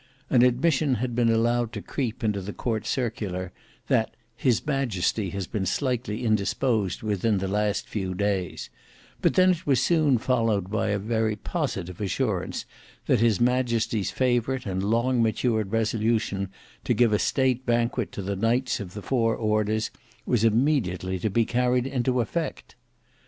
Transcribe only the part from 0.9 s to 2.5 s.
had been allowed to creep into